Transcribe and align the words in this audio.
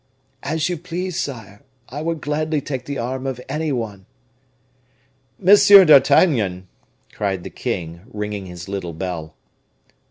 "As 0.41 0.67
you 0.67 0.77
please, 0.77 1.19
sire; 1.19 1.61
I 1.89 2.01
would 2.01 2.21
gladly 2.21 2.59
take 2.59 2.85
the 2.85 2.97
arm 2.97 3.27
of 3.27 3.39
any 3.47 3.71
one." 3.71 4.07
"Monsieur 5.37 5.85
d'Artagnan!" 5.85 6.67
cried 7.13 7.43
the 7.43 7.51
king, 7.51 8.01
ringing 8.11 8.47
his 8.47 8.67
little 8.67 8.93
bell. 8.93 9.35